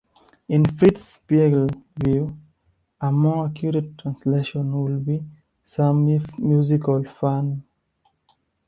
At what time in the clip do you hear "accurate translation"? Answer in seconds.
3.45-4.71